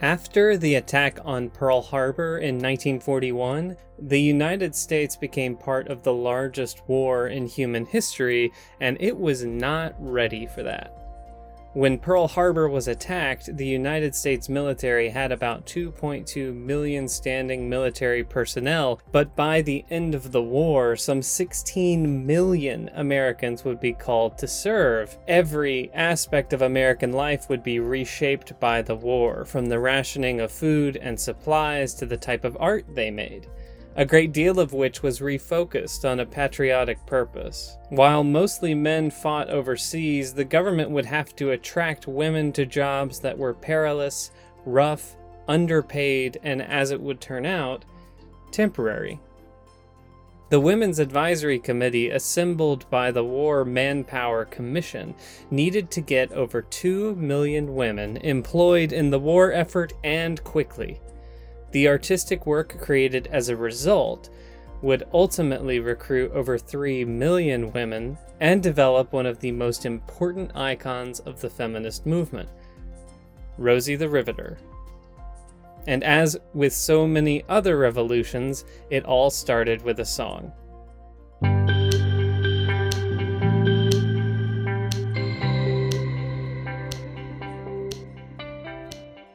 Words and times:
After 0.00 0.58
the 0.58 0.74
attack 0.74 1.18
on 1.24 1.48
Pearl 1.48 1.80
Harbor 1.80 2.36
in 2.36 2.56
1941, 2.56 3.78
the 3.98 4.20
United 4.20 4.74
States 4.74 5.16
became 5.16 5.56
part 5.56 5.88
of 5.88 6.02
the 6.02 6.12
largest 6.12 6.86
war 6.86 7.28
in 7.28 7.46
human 7.46 7.86
history, 7.86 8.52
and 8.78 8.98
it 9.00 9.16
was 9.16 9.44
not 9.44 9.94
ready 9.98 10.46
for 10.46 10.62
that. 10.62 11.05
When 11.76 11.98
Pearl 11.98 12.26
Harbor 12.26 12.70
was 12.70 12.88
attacked, 12.88 13.54
the 13.54 13.66
United 13.66 14.14
States 14.14 14.48
military 14.48 15.10
had 15.10 15.30
about 15.30 15.66
2.2 15.66 16.54
million 16.54 17.06
standing 17.06 17.68
military 17.68 18.24
personnel, 18.24 18.98
but 19.12 19.36
by 19.36 19.60
the 19.60 19.84
end 19.90 20.14
of 20.14 20.32
the 20.32 20.42
war, 20.42 20.96
some 20.96 21.20
16 21.20 22.24
million 22.24 22.88
Americans 22.94 23.62
would 23.66 23.78
be 23.78 23.92
called 23.92 24.38
to 24.38 24.48
serve. 24.48 25.18
Every 25.28 25.90
aspect 25.92 26.54
of 26.54 26.62
American 26.62 27.12
life 27.12 27.50
would 27.50 27.62
be 27.62 27.78
reshaped 27.78 28.58
by 28.58 28.80
the 28.80 28.96
war, 28.96 29.44
from 29.44 29.66
the 29.66 29.78
rationing 29.78 30.40
of 30.40 30.50
food 30.50 30.96
and 30.96 31.20
supplies 31.20 31.92
to 31.96 32.06
the 32.06 32.16
type 32.16 32.46
of 32.46 32.56
art 32.58 32.86
they 32.94 33.10
made 33.10 33.48
a 33.96 34.04
great 34.04 34.32
deal 34.32 34.60
of 34.60 34.74
which 34.74 35.02
was 35.02 35.20
refocused 35.20 36.08
on 36.08 36.20
a 36.20 36.26
patriotic 36.26 37.04
purpose. 37.06 37.78
While 37.88 38.24
mostly 38.24 38.74
men 38.74 39.10
fought 39.10 39.48
overseas, 39.48 40.34
the 40.34 40.44
government 40.44 40.90
would 40.90 41.06
have 41.06 41.34
to 41.36 41.52
attract 41.52 42.06
women 42.06 42.52
to 42.52 42.66
jobs 42.66 43.20
that 43.20 43.38
were 43.38 43.54
perilous, 43.54 44.30
rough, 44.66 45.16
underpaid, 45.48 46.38
and 46.42 46.60
as 46.60 46.90
it 46.90 47.00
would 47.00 47.22
turn 47.22 47.46
out, 47.46 47.86
temporary. 48.50 49.18
The 50.48 50.60
Women's 50.60 50.98
Advisory 50.98 51.58
Committee, 51.58 52.10
assembled 52.10 52.88
by 52.90 53.10
the 53.10 53.24
War 53.24 53.64
Manpower 53.64 54.44
Commission, 54.44 55.14
needed 55.50 55.90
to 55.90 56.00
get 56.00 56.30
over 56.32 56.62
2 56.62 57.16
million 57.16 57.74
women 57.74 58.18
employed 58.18 58.92
in 58.92 59.10
the 59.10 59.18
war 59.18 59.52
effort 59.52 59.94
and 60.04 60.42
quickly. 60.44 61.00
The 61.76 61.88
artistic 61.88 62.46
work 62.46 62.80
created 62.80 63.28
as 63.30 63.50
a 63.50 63.54
result 63.54 64.30
would 64.80 65.06
ultimately 65.12 65.78
recruit 65.78 66.32
over 66.32 66.56
3 66.56 67.04
million 67.04 67.70
women 67.70 68.16
and 68.40 68.62
develop 68.62 69.12
one 69.12 69.26
of 69.26 69.40
the 69.40 69.52
most 69.52 69.84
important 69.84 70.56
icons 70.56 71.20
of 71.20 71.42
the 71.42 71.50
feminist 71.50 72.06
movement 72.06 72.48
Rosie 73.58 73.94
the 73.94 74.08
Riveter. 74.08 74.56
And 75.86 76.02
as 76.02 76.38
with 76.54 76.72
so 76.72 77.06
many 77.06 77.44
other 77.46 77.76
revolutions, 77.76 78.64
it 78.88 79.04
all 79.04 79.28
started 79.28 79.82
with 79.82 80.00
a 80.00 80.06
song. 80.06 80.52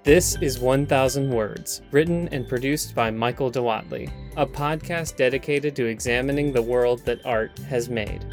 This 0.04 0.36
is 0.42 0.58
1000 0.58 1.30
Words, 1.30 1.84
written 1.92 2.28
and 2.30 2.50
produced 2.50 2.96
by 2.96 3.12
Michael 3.12 3.52
DeWatley, 3.52 4.12
a 4.36 4.48
podcast 4.48 5.16
dedicated 5.16 5.76
to 5.76 5.86
examining 5.86 6.52
the 6.52 6.60
world 6.60 7.06
that 7.06 7.24
art 7.24 7.60
has 7.70 7.88
made. 7.88 8.26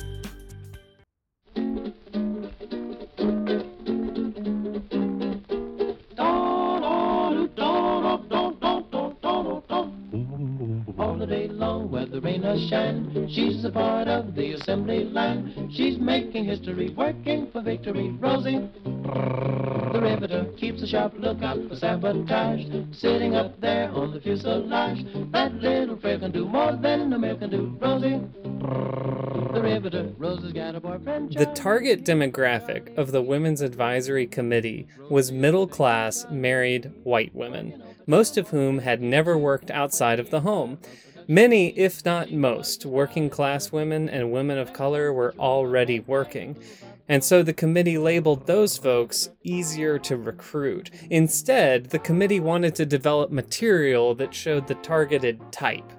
Whether 12.20 12.38
rain 12.38 12.44
or 12.44 12.68
shine, 12.68 13.28
she's 13.30 13.64
a 13.64 13.70
part 13.70 14.08
of 14.08 14.34
the 14.34 14.52
assembly 14.52 15.04
line. 15.04 15.70
She's 15.72 15.98
making 15.98 16.44
history, 16.44 16.90
working 16.90 17.50
for 17.52 17.62
victory. 17.62 18.10
Rosie, 18.18 18.68
the 18.84 20.00
riveter, 20.00 20.46
keeps 20.56 20.82
a 20.82 20.86
sharp 20.86 21.14
lookout 21.18 21.68
for 21.68 21.76
sabotage. 21.76 22.66
Sitting 22.92 23.34
up 23.34 23.60
there 23.60 23.90
on 23.90 24.12
the 24.12 24.20
fuselage, 24.20 25.04
that 25.32 25.54
little 25.54 25.96
frail 25.96 26.18
can 26.18 26.32
do 26.32 26.46
more 26.46 26.76
than 26.76 27.12
a 27.12 27.18
male 27.18 27.36
can 27.36 27.50
do. 27.50 27.76
Rosie, 27.80 28.20
the 29.52 29.62
riveter, 29.62 30.12
Rosie's 30.18 30.52
got 30.52 30.74
a 30.74 30.80
boyfriend. 30.80 31.34
The 31.34 31.46
target 31.46 32.04
demographic 32.04 32.96
of 32.96 33.12
the 33.12 33.22
Women's 33.22 33.60
Advisory 33.60 34.26
Committee 34.26 34.86
was 35.10 35.32
middle 35.32 35.66
class, 35.66 36.26
married 36.30 36.92
white 37.04 37.34
women, 37.34 37.82
most 38.06 38.36
of 38.36 38.48
whom 38.48 38.80
had 38.80 39.00
never 39.00 39.38
worked 39.38 39.70
outside 39.70 40.18
of 40.18 40.30
the 40.30 40.40
home. 40.40 40.78
Many, 41.30 41.78
if 41.78 42.06
not 42.06 42.32
most, 42.32 42.86
working 42.86 43.28
class 43.28 43.70
women 43.70 44.08
and 44.08 44.32
women 44.32 44.56
of 44.56 44.72
color 44.72 45.12
were 45.12 45.34
already 45.38 46.00
working. 46.00 46.56
And 47.06 47.22
so 47.22 47.42
the 47.42 47.52
committee 47.52 47.98
labeled 47.98 48.46
those 48.46 48.78
folks 48.78 49.28
easier 49.42 49.98
to 49.98 50.16
recruit. 50.16 50.90
Instead, 51.10 51.90
the 51.90 51.98
committee 51.98 52.40
wanted 52.40 52.74
to 52.76 52.86
develop 52.86 53.30
material 53.30 54.14
that 54.14 54.34
showed 54.34 54.66
the 54.66 54.74
targeted 54.76 55.52
type 55.52 55.92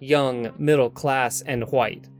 young, 0.00 0.52
middle 0.58 0.90
class, 0.90 1.40
and 1.40 1.64
white. 1.72 2.10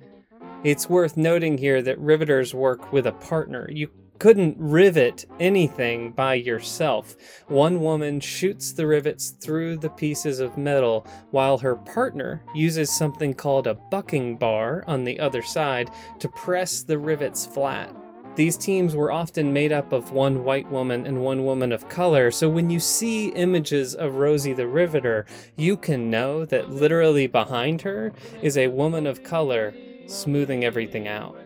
It's 0.63 0.89
worth 0.89 1.19
noting 1.19 1.59
here 1.59 1.83
that 1.83 1.99
riveters 1.99 2.55
work 2.55 2.95
with 2.95 3.07
a 3.07 3.13
partner. 3.13 3.69
You 3.71 3.91
couldn't 4.19 4.57
rivet 4.59 5.27
anything 5.41 6.13
by 6.13 6.35
yourself. 6.35 7.17
One 7.49 7.81
woman 7.81 8.21
shoots 8.21 8.73
the 8.73 8.87
rivets 8.87 9.31
through 9.31 9.79
the 9.79 9.91
pieces 9.91 10.41
of 10.41 10.57
metal, 10.57 11.07
while 11.31 11.59
her 11.59 11.77
partner 11.77 12.43
uses 12.55 12.93
something 12.93 13.35
called 13.35 13.67
a 13.67 13.75
bucking 13.75 14.37
bar 14.37 14.85
on 14.87 15.05
the 15.05 15.21
other 15.21 15.43
side 15.43 15.91
to 16.21 16.29
press 16.29 16.83
the 16.83 16.99
rivets 16.99 17.45
flat. 17.47 17.95
These 18.37 18.57
teams 18.57 18.97
were 18.97 19.13
often 19.13 19.53
made 19.53 19.71
up 19.71 19.93
of 19.93 20.11
one 20.11 20.43
white 20.43 20.69
woman 20.69 21.07
and 21.07 21.23
one 21.23 21.45
woman 21.45 21.71
of 21.71 21.89
color, 21.89 22.33
so 22.33 22.49
when 22.49 22.69
you 22.69 22.81
see 22.81 23.29
images 23.29 23.95
of 23.95 24.17
Rosie 24.17 24.53
the 24.53 24.67
Riveter, 24.67 25.25
you 25.57 25.77
can 25.77 26.11
know 26.11 26.45
that 26.47 26.71
literally 26.71 27.29
behind 27.29 27.83
her 27.83 28.13
is 28.43 28.57
a 28.57 28.67
woman 28.67 29.07
of 29.07 29.23
color 29.23 29.73
smoothing 30.07 30.65
everything 30.65 31.07
out. 31.07 31.44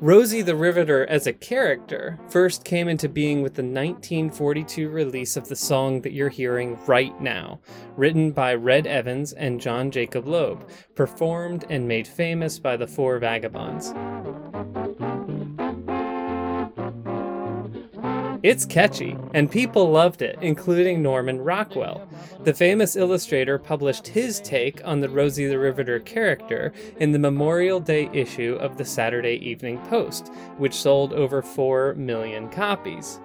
Rosie 0.00 0.42
the 0.42 0.56
Riveter 0.56 1.06
as 1.06 1.26
a 1.26 1.32
character 1.32 2.18
first 2.28 2.64
came 2.64 2.88
into 2.88 3.08
being 3.08 3.42
with 3.42 3.54
the 3.54 3.62
1942 3.62 4.88
release 4.88 5.36
of 5.36 5.48
the 5.48 5.56
song 5.56 6.00
that 6.02 6.12
you're 6.12 6.28
hearing 6.28 6.78
right 6.86 7.18
now, 7.20 7.60
written 7.96 8.32
by 8.32 8.54
Red 8.54 8.86
Evans 8.86 9.32
and 9.32 9.60
John 9.60 9.90
Jacob 9.90 10.26
Loeb, 10.26 10.68
performed 10.94 11.64
and 11.70 11.86
made 11.86 12.06
famous 12.06 12.58
by 12.58 12.76
the 12.76 12.86
Four 12.86 13.18
Vagabonds. 13.18 13.94
It's 18.44 18.66
catchy, 18.66 19.16
and 19.32 19.50
people 19.50 19.90
loved 19.90 20.20
it, 20.20 20.36
including 20.42 21.02
Norman 21.02 21.40
Rockwell. 21.40 22.06
The 22.42 22.52
famous 22.52 22.94
illustrator 22.94 23.58
published 23.58 24.08
his 24.08 24.38
take 24.38 24.86
on 24.86 25.00
the 25.00 25.08
Rosie 25.08 25.46
the 25.46 25.58
Riveter 25.58 25.98
character 25.98 26.74
in 27.00 27.12
the 27.12 27.18
Memorial 27.18 27.80
Day 27.80 28.10
issue 28.12 28.58
of 28.60 28.76
the 28.76 28.84
Saturday 28.84 29.36
Evening 29.36 29.78
Post, 29.86 30.30
which 30.58 30.74
sold 30.74 31.14
over 31.14 31.40
4 31.40 31.94
million 31.94 32.50
copies. 32.50 33.18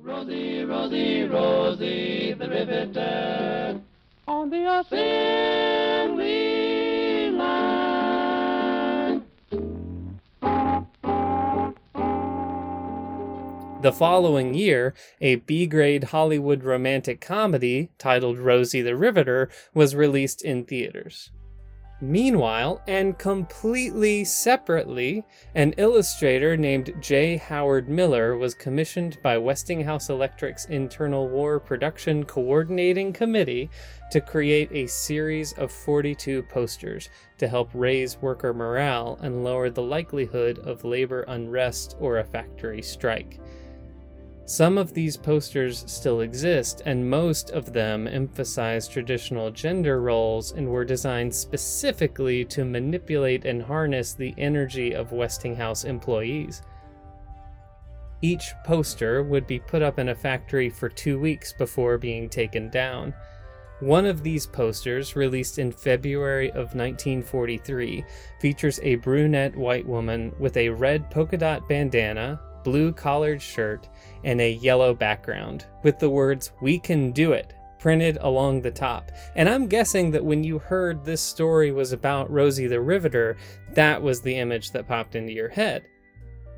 Rosie, 0.00 0.64
Rosie, 0.64 1.22
Rosie, 1.22 2.32
the 2.32 2.48
riveter 2.48 3.80
on 4.26 4.50
the 4.50 4.80
assembly 4.80 6.51
The 13.82 13.90
following 13.90 14.54
year, 14.54 14.94
a 15.20 15.34
B 15.34 15.66
grade 15.66 16.04
Hollywood 16.04 16.62
romantic 16.62 17.20
comedy 17.20 17.90
titled 17.98 18.38
Rosie 18.38 18.80
the 18.80 18.94
Riveter 18.94 19.50
was 19.74 19.96
released 19.96 20.40
in 20.44 20.64
theaters. 20.64 21.32
Meanwhile, 22.00 22.80
and 22.86 23.18
completely 23.18 24.22
separately, 24.24 25.24
an 25.56 25.72
illustrator 25.78 26.56
named 26.56 26.94
J. 27.00 27.38
Howard 27.38 27.88
Miller 27.88 28.36
was 28.36 28.54
commissioned 28.54 29.18
by 29.20 29.36
Westinghouse 29.36 30.10
Electric's 30.10 30.66
Internal 30.66 31.28
War 31.28 31.58
Production 31.58 32.24
Coordinating 32.24 33.12
Committee 33.12 33.68
to 34.12 34.20
create 34.20 34.70
a 34.70 34.86
series 34.86 35.54
of 35.54 35.72
42 35.72 36.44
posters 36.44 37.08
to 37.38 37.48
help 37.48 37.68
raise 37.74 38.16
worker 38.18 38.54
morale 38.54 39.18
and 39.22 39.42
lower 39.42 39.70
the 39.70 39.82
likelihood 39.82 40.60
of 40.60 40.84
labor 40.84 41.22
unrest 41.22 41.96
or 41.98 42.18
a 42.18 42.24
factory 42.24 42.80
strike. 42.80 43.40
Some 44.52 44.76
of 44.76 44.92
these 44.92 45.16
posters 45.16 45.82
still 45.86 46.20
exist, 46.20 46.82
and 46.84 47.08
most 47.08 47.52
of 47.52 47.72
them 47.72 48.06
emphasize 48.06 48.86
traditional 48.86 49.50
gender 49.50 50.02
roles 50.02 50.52
and 50.52 50.68
were 50.68 50.84
designed 50.84 51.34
specifically 51.34 52.44
to 52.44 52.62
manipulate 52.66 53.46
and 53.46 53.62
harness 53.62 54.12
the 54.12 54.34
energy 54.36 54.94
of 54.94 55.10
Westinghouse 55.10 55.84
employees. 55.84 56.60
Each 58.20 58.52
poster 58.62 59.22
would 59.22 59.46
be 59.46 59.58
put 59.58 59.80
up 59.80 59.98
in 59.98 60.10
a 60.10 60.14
factory 60.14 60.68
for 60.68 60.90
two 60.90 61.18
weeks 61.18 61.54
before 61.54 61.96
being 61.96 62.28
taken 62.28 62.68
down. 62.68 63.14
One 63.80 64.04
of 64.04 64.22
these 64.22 64.46
posters, 64.46 65.16
released 65.16 65.58
in 65.58 65.72
February 65.72 66.50
of 66.50 66.74
1943, 66.74 68.04
features 68.38 68.80
a 68.82 68.96
brunette 68.96 69.56
white 69.56 69.86
woman 69.86 70.30
with 70.38 70.58
a 70.58 70.68
red 70.68 71.10
polka 71.10 71.38
dot 71.38 71.66
bandana, 71.70 72.38
blue 72.64 72.92
collared 72.92 73.40
shirt 73.40 73.88
and 74.24 74.40
a 74.40 74.52
yellow 74.52 74.94
background 74.94 75.66
with 75.82 75.98
the 75.98 76.10
words, 76.10 76.52
We 76.60 76.78
can 76.78 77.12
do 77.12 77.32
it, 77.32 77.54
printed 77.78 78.18
along 78.20 78.62
the 78.62 78.70
top. 78.70 79.10
And 79.34 79.48
I'm 79.48 79.66
guessing 79.66 80.10
that 80.12 80.24
when 80.24 80.44
you 80.44 80.58
heard 80.58 81.04
this 81.04 81.20
story 81.20 81.72
was 81.72 81.92
about 81.92 82.30
Rosie 82.30 82.66
the 82.66 82.80
Riveter, 82.80 83.36
that 83.70 84.00
was 84.00 84.20
the 84.20 84.36
image 84.36 84.70
that 84.70 84.86
popped 84.86 85.16
into 85.16 85.32
your 85.32 85.48
head. 85.48 85.86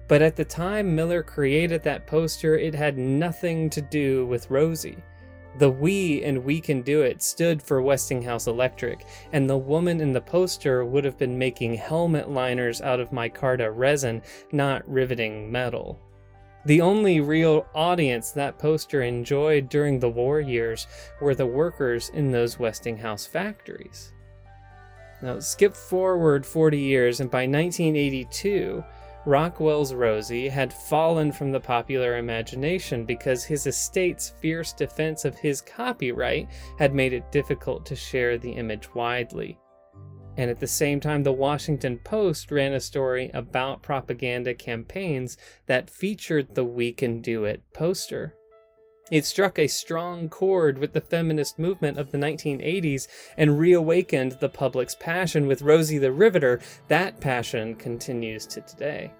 But 0.07 0.21
at 0.21 0.37
the 0.37 0.45
time 0.45 0.95
Miller 0.95 1.23
created 1.23 1.83
that 1.83 2.07
poster, 2.07 2.57
it 2.57 2.75
had 2.75 2.99
nothing 2.99 3.71
to 3.71 3.81
do 3.81 4.27
with 4.27 4.51
Rosie. 4.51 5.03
The 5.59 5.71
we 5.71 6.23
and 6.25 6.45
we 6.45 6.61
can 6.61 6.83
do 6.83 7.03
it 7.03 7.23
stood 7.23 7.63
for 7.63 7.81
Westinghouse 7.81 8.49
Electric, 8.49 9.07
and 9.33 9.49
the 9.49 9.57
woman 9.57 10.01
in 10.01 10.13
the 10.13 10.21
poster 10.21 10.85
would 10.85 11.05
have 11.05 11.17
been 11.17 11.39
making 11.39 11.75
helmet 11.75 12.29
liners 12.29 12.81
out 12.81 12.99
of 12.99 13.11
micarta 13.11 13.71
resin, 13.73 14.23
not 14.51 14.89
riveting 14.89 15.51
metal. 15.53 16.01
The 16.67 16.81
only 16.81 17.21
real 17.21 17.67
audience 17.75 18.31
that 18.33 18.59
poster 18.59 19.03
enjoyed 19.03 19.69
during 19.69 20.01
the 20.01 20.09
war 20.09 20.41
years 20.41 20.87
were 21.21 21.35
the 21.35 21.47
workers 21.47 22.09
in 22.15 22.33
those 22.33 22.59
Westinghouse 22.59 23.27
factories. 23.27 24.13
Now, 25.23 25.39
skip 25.41 25.77
forward 25.77 26.45
40 26.45 26.79
years, 26.79 27.21
and 27.21 27.31
by 27.31 27.47
1982, 27.47 28.83
Rockwell's 29.27 29.95
Rosie 29.95 30.49
had 30.49 30.71
fallen 30.71 31.33
from 31.33 31.51
the 31.51 31.61
popular 31.61 32.19
imagination 32.19 33.07
because 33.07 33.43
his 33.43 33.67
estate's 33.67 34.29
fierce 34.39 34.75
defense 34.75 35.25
of 35.25 35.39
his 35.39 35.63
copyright 35.63 36.49
had 36.79 36.95
made 36.95 37.15
it 37.15 37.33
difficult 37.33 37.87
to 37.87 37.97
share 37.97 38.37
the 38.37 38.53
image 38.53 38.95
widely. 38.95 39.59
And 40.37 40.51
at 40.51 40.61
the 40.61 40.67
same 40.67 41.01
time, 41.01 41.23
the 41.23 41.33
Washington 41.33 41.99
Post 41.99 42.51
ran 42.51 42.75
a 42.75 42.81
story 42.81 43.31
about 43.33 43.83
propaganda 43.83 44.53
campaigns 44.53 45.39
that 45.67 45.89
featured 45.89 46.55
the 46.55 46.65
We 46.65 46.93
Can 46.93 47.23
Do 47.23 47.45
It 47.45 47.63
poster. 47.73 48.35
It 49.11 49.27
struck 49.27 49.59
a 49.59 49.67
strong 49.67 50.31
chord 50.31 50.79
with 50.79 50.95
the 50.95 51.01
feminist 51.01 51.59
movement 51.59 51.99
of 51.99 52.11
the 52.11 52.19
1980s 52.19 53.07
and 53.37 53.59
reawakened 53.59 54.39
the 54.41 54.49
public's 54.49 54.95
passion 54.95 55.47
with 55.47 55.61
Rosie 55.61 55.99
the 55.99 56.11
Riveter. 56.11 56.61
That 56.89 57.21
passion 57.21 57.75
continues 57.75 58.47
to 58.47 58.63
today. 58.63 59.13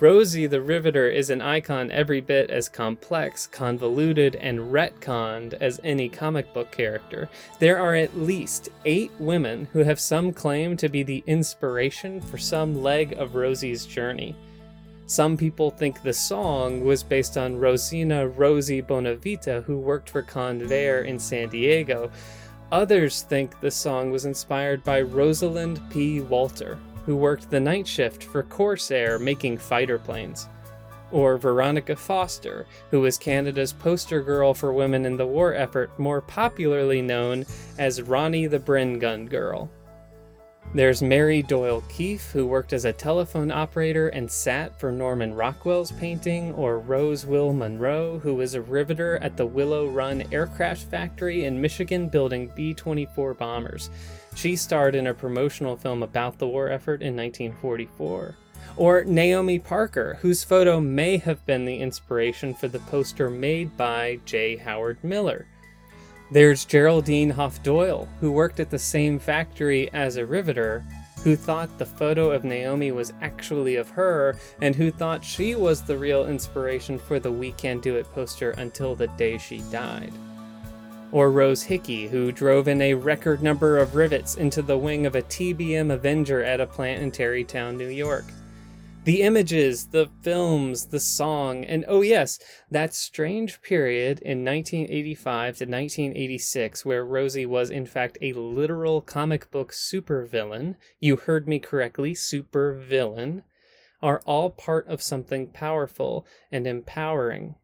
Rosie 0.00 0.46
the 0.46 0.60
Riveter 0.60 1.08
is 1.08 1.30
an 1.30 1.40
icon 1.40 1.90
every 1.90 2.20
bit 2.20 2.50
as 2.50 2.68
complex, 2.68 3.48
convoluted, 3.48 4.36
and 4.36 4.70
retconned 4.70 5.54
as 5.54 5.80
any 5.82 6.08
comic 6.08 6.52
book 6.54 6.70
character. 6.70 7.28
There 7.58 7.80
are 7.80 7.96
at 7.96 8.16
least 8.16 8.68
eight 8.84 9.10
women 9.18 9.68
who 9.72 9.80
have 9.80 9.98
some 9.98 10.32
claim 10.32 10.76
to 10.76 10.88
be 10.88 11.02
the 11.02 11.24
inspiration 11.26 12.20
for 12.20 12.38
some 12.38 12.80
leg 12.80 13.14
of 13.14 13.34
Rosie's 13.34 13.86
journey. 13.86 14.36
Some 15.08 15.38
people 15.38 15.70
think 15.70 16.02
the 16.02 16.12
song 16.12 16.84
was 16.84 17.02
based 17.02 17.38
on 17.38 17.56
Rosina 17.56 18.28
Rosie 18.28 18.82
Bonavita, 18.82 19.64
who 19.64 19.78
worked 19.78 20.10
for 20.10 20.22
Convair 20.22 21.06
in 21.06 21.18
San 21.18 21.48
Diego. 21.48 22.10
Others 22.70 23.22
think 23.22 23.58
the 23.58 23.70
song 23.70 24.10
was 24.10 24.26
inspired 24.26 24.84
by 24.84 25.00
Rosalind 25.00 25.80
P. 25.88 26.20
Walter, 26.20 26.78
who 27.06 27.16
worked 27.16 27.48
the 27.48 27.58
night 27.58 27.86
shift 27.86 28.22
for 28.22 28.42
Corsair 28.42 29.18
making 29.18 29.56
fighter 29.56 29.98
planes. 29.98 30.46
Or 31.10 31.38
Veronica 31.38 31.96
Foster, 31.96 32.66
who 32.90 33.00
was 33.00 33.16
Canada's 33.16 33.72
poster 33.72 34.20
girl 34.20 34.52
for 34.52 34.74
women 34.74 35.06
in 35.06 35.16
the 35.16 35.26
war 35.26 35.54
effort, 35.54 35.98
more 35.98 36.20
popularly 36.20 37.00
known 37.00 37.46
as 37.78 38.02
Ronnie 38.02 38.46
the 38.46 38.60
Bren 38.60 39.00
Gun 39.00 39.24
Girl. 39.24 39.70
There's 40.74 41.00
Mary 41.00 41.42
Doyle 41.42 41.82
Keefe, 41.88 42.30
who 42.30 42.46
worked 42.46 42.74
as 42.74 42.84
a 42.84 42.92
telephone 42.92 43.50
operator 43.50 44.08
and 44.08 44.30
sat 44.30 44.78
for 44.78 44.92
Norman 44.92 45.34
Rockwell's 45.34 45.92
painting, 45.92 46.52
or 46.52 46.78
Rose 46.78 47.24
Will 47.24 47.54
Monroe, 47.54 48.18
who 48.18 48.34
was 48.34 48.52
a 48.52 48.60
riveter 48.60 49.16
at 49.22 49.38
the 49.38 49.46
Willow 49.46 49.88
Run 49.88 50.24
Aircraft 50.30 50.82
Factory 50.82 51.46
in 51.46 51.58
Michigan 51.58 52.10
building 52.10 52.52
B 52.54 52.74
24 52.74 53.32
bombers. 53.32 53.88
She 54.34 54.56
starred 54.56 54.94
in 54.94 55.06
a 55.06 55.14
promotional 55.14 55.74
film 55.74 56.02
about 56.02 56.38
the 56.38 56.46
war 56.46 56.68
effort 56.68 57.00
in 57.00 57.16
1944. 57.16 58.36
Or 58.76 59.04
Naomi 59.04 59.58
Parker, 59.58 60.18
whose 60.20 60.44
photo 60.44 60.80
may 60.80 61.16
have 61.16 61.44
been 61.46 61.64
the 61.64 61.78
inspiration 61.80 62.52
for 62.52 62.68
the 62.68 62.80
poster 62.80 63.30
made 63.30 63.74
by 63.78 64.20
J. 64.26 64.56
Howard 64.56 65.02
Miller. 65.02 65.46
There's 66.30 66.66
Geraldine 66.66 67.30
Hoff 67.30 67.62
Doyle, 67.62 68.06
who 68.20 68.30
worked 68.30 68.60
at 68.60 68.68
the 68.68 68.78
same 68.78 69.18
factory 69.18 69.90
as 69.94 70.16
a 70.16 70.26
riveter, 70.26 70.84
who 71.24 71.34
thought 71.34 71.78
the 71.78 71.86
photo 71.86 72.30
of 72.30 72.44
Naomi 72.44 72.92
was 72.92 73.14
actually 73.22 73.76
of 73.76 73.88
her, 73.88 74.36
and 74.60 74.76
who 74.76 74.90
thought 74.90 75.24
she 75.24 75.54
was 75.54 75.80
the 75.80 75.96
real 75.96 76.26
inspiration 76.26 76.98
for 76.98 77.18
the 77.18 77.32
We 77.32 77.52
Can 77.52 77.80
Do 77.80 77.96
It 77.96 78.12
poster 78.12 78.50
until 78.50 78.94
the 78.94 79.06
day 79.06 79.38
she 79.38 79.60
died. 79.72 80.12
Or 81.12 81.30
Rose 81.30 81.62
Hickey, 81.62 82.08
who 82.08 82.30
drove 82.30 82.68
in 82.68 82.82
a 82.82 82.92
record 82.92 83.42
number 83.42 83.78
of 83.78 83.94
rivets 83.94 84.36
into 84.36 84.60
the 84.60 84.76
wing 84.76 85.06
of 85.06 85.14
a 85.14 85.22
TBM 85.22 85.90
Avenger 85.90 86.44
at 86.44 86.60
a 86.60 86.66
plant 86.66 87.02
in 87.02 87.10
Tarrytown, 87.10 87.78
New 87.78 87.88
York 87.88 88.26
the 89.08 89.22
images, 89.22 89.86
the 89.86 90.10
films, 90.20 90.88
the 90.88 91.00
song, 91.00 91.64
and 91.64 91.82
oh, 91.88 92.02
yes, 92.02 92.38
that 92.70 92.92
strange 92.92 93.62
period 93.62 94.20
in 94.20 94.44
1985 94.44 95.56
to 95.56 95.64
1986 95.64 96.84
where 96.84 97.06
Rosie 97.06 97.46
was, 97.46 97.70
in 97.70 97.86
fact, 97.86 98.18
a 98.20 98.34
literal 98.34 99.00
comic 99.00 99.50
book 99.50 99.72
supervillain. 99.72 100.74
You 101.00 101.16
heard 101.16 101.48
me 101.48 101.58
correctly, 101.58 102.12
supervillain. 102.12 103.44
Are 104.02 104.20
all 104.26 104.50
part 104.50 104.86
of 104.88 105.00
something 105.00 105.46
powerful 105.46 106.26
and 106.52 106.66
empowering. 106.66 107.54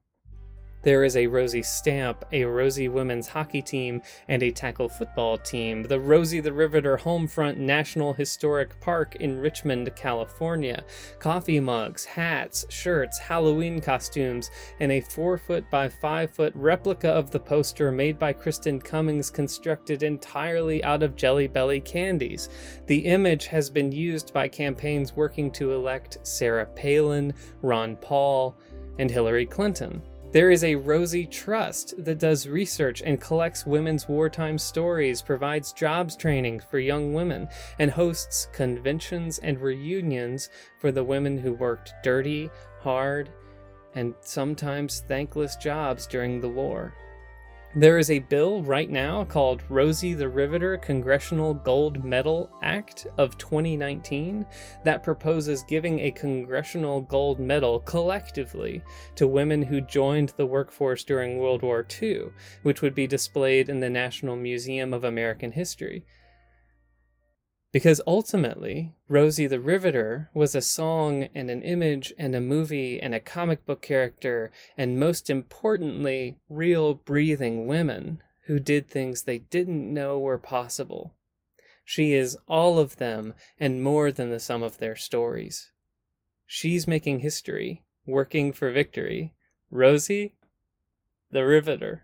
There 0.85 1.03
is 1.03 1.17
a 1.17 1.27
Rosie 1.27 1.63
Stamp, 1.63 2.27
a 2.31 2.45
Rosie 2.45 2.91
women's 2.91 3.27
hockey 3.27 3.63
team, 3.63 4.03
and 4.29 4.43
a 4.43 4.51
tackle 4.51 4.91
football 4.91 5.39
team. 5.39 5.83
The 5.83 5.99
Rosie 5.99 6.41
the 6.41 6.53
Riveter 6.53 6.99
Homefront 6.99 7.57
National 7.57 8.13
Historic 8.13 8.79
Park 8.81 9.17
in 9.17 9.39
Richmond, 9.39 9.97
California. 9.97 10.85
Coffee 11.19 11.59
mugs, 11.59 12.05
hats, 12.05 12.67
shirts, 12.69 13.19
Halloween 13.19 13.81
costumes, 13.81 14.51
and 14.79 14.93
a 14.93 15.01
4 15.01 15.39
foot 15.39 15.71
by 15.71 15.89
5 15.89 16.31
foot 16.31 16.53
replica 16.55 17.09
of 17.09 17.31
the 17.31 17.41
poster 17.41 17.91
made 17.91 18.19
by 18.19 18.35
Kristen 18.35 18.79
Cummings 18.79 19.31
constructed 19.31 20.03
entirely 20.03 20.85
out 20.85 21.03
of 21.03 21.17
Jelly 21.17 21.47
Belly 21.47 21.81
candies. 21.81 22.51
The 22.89 23.07
image 23.07 23.47
has 23.47 23.71
been 23.71 23.91
used 23.91 24.35
by 24.35 24.49
campaigns 24.49 25.17
working 25.17 25.51
to 25.53 25.73
elect 25.73 26.19
Sarah 26.25 26.67
Palin, 26.67 27.33
Ron 27.63 27.97
Paul, 27.97 28.59
and 28.99 29.11
Hillary 29.11 29.47
Clinton. 29.47 30.03
There 30.35 30.51
is 30.51 30.65
a 30.65 30.75
Rosie 30.75 31.27
Trust 31.27 31.95
that 31.97 32.19
does 32.19 32.49
research 32.49 33.05
and 33.07 33.21
collects 33.21 33.65
women's 33.65 34.09
wartime 34.09 34.59
stories, 34.59 35.23
provides 35.23 35.73
jobs 35.73 36.17
training 36.17 36.59
for 36.59 36.81
young 36.81 37.15
women, 37.15 37.47
and 37.79 37.89
hosts 37.89 38.49
conventions 38.53 39.39
and 39.39 39.61
reunions 39.61 40.51
for 40.81 40.91
the 40.91 41.05
women 41.05 41.39
who 41.39 41.53
worked 41.53 41.95
dirty, 42.03 42.51
hard, 42.81 43.31
and 43.95 44.13
sometimes 44.23 45.05
thankless 45.07 45.55
jobs 45.55 46.05
during 46.05 46.41
the 46.41 46.49
war. 46.49 46.93
There 47.77 47.99
is 47.99 48.09
a 48.09 48.21
bill 48.21 48.63
right 48.63 48.89
now 48.89 49.25
called 49.25 49.65
Rosie 49.69 50.15
the 50.15 50.29
Riveter 50.29 50.77
Congressional 50.77 51.55
Gold 51.55 52.05
Medal 52.05 52.49
Act 52.63 53.09
of 53.19 53.37
2019 53.37 54.47
that 54.85 55.03
proposes 55.03 55.65
giving 55.65 55.99
a 55.99 56.13
congressional 56.13 57.01
gold 57.01 57.41
medal 57.41 57.81
collectively 57.81 58.81
to 59.17 59.27
women 59.27 59.61
who 59.61 59.81
joined 59.81 60.35
the 60.37 60.47
workforce 60.47 61.03
during 61.03 61.39
World 61.39 61.63
War 61.63 61.85
II, 62.01 62.27
which 62.63 62.81
would 62.81 62.95
be 62.95 63.09
displayed 63.09 63.69
in 63.69 63.81
the 63.81 63.91
National 63.91 64.37
Museum 64.37 64.95
of 64.95 65.03
American 65.03 65.51
History. 65.51 66.05
Because 67.75 68.01
ultimately, 68.07 68.93
Rosie 69.09 69.49
the 69.49 69.59
Riveter 69.59 70.31
was 70.33 70.55
a 70.55 70.63
song 70.63 71.25
and 71.35 71.51
an 71.51 71.61
image 71.63 72.13
and 72.17 72.33
a 72.33 72.41
movie 72.41 73.01
and 73.03 73.13
a 73.13 73.19
comic 73.19 73.67
book 73.67 73.83
character, 73.83 74.53
and 74.79 75.01
most 75.01 75.29
importantly, 75.29 76.39
real 76.49 76.95
breathing 76.95 77.67
women 77.67 78.23
who 78.47 78.61
did 78.61 78.87
things 78.87 79.23
they 79.23 79.39
didn't 79.39 79.93
know 79.93 80.21
were 80.21 80.39
possible. 80.39 81.15
She 81.85 82.13
is 82.13 82.39
all 82.47 82.79
of 82.79 82.99
them 82.99 83.35
and 83.59 83.83
more 83.83 84.13
than 84.13 84.31
the 84.31 84.39
sum 84.39 84.63
of 84.63 84.79
their 84.79 84.95
stories. 84.95 85.73
She's 86.47 86.87
making 86.87 87.19
history, 87.19 87.83
working 88.07 88.53
for 88.53 88.71
victory. 88.71 89.35
Rosie 89.69 90.37
the 91.33 91.45
Riveter. 91.45 92.04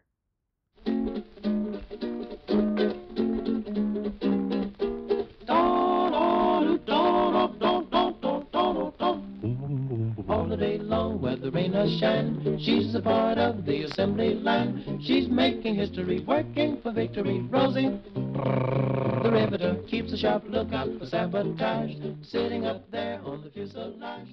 Day 10.61 10.77
long, 10.77 11.23
whether 11.23 11.51
rain 11.51 11.75
or 11.75 11.89
shine. 11.99 12.59
She's 12.63 12.95
a 12.95 13.01
part 13.01 13.39
of 13.39 13.65
the 13.65 13.85
assembly 13.85 14.35
line. 14.35 15.01
She's 15.03 15.27
making 15.27 15.77
history, 15.77 16.21
working 16.21 16.79
for 16.83 16.93
victory. 16.93 17.41
Rosie, 17.49 17.99
the 18.15 19.31
riveter, 19.33 19.77
keeps 19.89 20.13
a 20.13 20.19
sharp 20.19 20.45
lookout 20.47 20.91
for 20.99 21.07
sabotage. 21.07 21.93
Sitting 22.21 22.67
up 22.67 22.91
there 22.91 23.23
on 23.25 23.43
the 23.43 23.49
fuselage. 23.49 24.29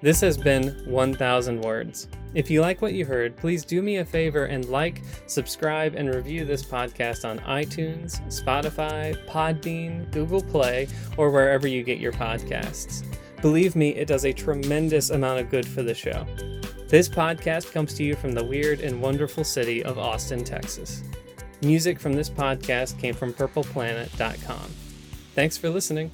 This 0.00 0.20
has 0.20 0.38
been 0.38 0.84
1000 0.86 1.60
Words. 1.62 2.06
If 2.36 2.50
you 2.50 2.60
like 2.60 2.82
what 2.82 2.92
you 2.92 3.06
heard, 3.06 3.34
please 3.34 3.64
do 3.64 3.80
me 3.80 3.96
a 3.96 4.04
favor 4.04 4.44
and 4.44 4.66
like, 4.66 5.00
subscribe, 5.26 5.94
and 5.94 6.14
review 6.14 6.44
this 6.44 6.62
podcast 6.62 7.26
on 7.26 7.38
iTunes, 7.38 8.20
Spotify, 8.26 9.16
Podbean, 9.26 10.10
Google 10.12 10.42
Play, 10.42 10.86
or 11.16 11.30
wherever 11.30 11.66
you 11.66 11.82
get 11.82 11.98
your 11.98 12.12
podcasts. 12.12 13.02
Believe 13.40 13.74
me, 13.74 13.94
it 13.94 14.06
does 14.06 14.26
a 14.26 14.34
tremendous 14.34 15.08
amount 15.08 15.40
of 15.40 15.48
good 15.48 15.66
for 15.66 15.82
the 15.82 15.94
show. 15.94 16.26
This 16.88 17.08
podcast 17.08 17.72
comes 17.72 17.94
to 17.94 18.04
you 18.04 18.14
from 18.14 18.32
the 18.32 18.44
weird 18.44 18.80
and 18.80 19.00
wonderful 19.00 19.42
city 19.42 19.82
of 19.82 19.98
Austin, 19.98 20.44
Texas. 20.44 21.04
Music 21.62 21.98
from 21.98 22.12
this 22.12 22.28
podcast 22.28 23.00
came 23.00 23.14
from 23.14 23.32
purpleplanet.com. 23.32 24.70
Thanks 25.34 25.56
for 25.56 25.70
listening. 25.70 26.10